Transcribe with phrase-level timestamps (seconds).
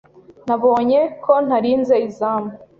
[0.47, 2.51] Nabonye ko ntarinze izamu.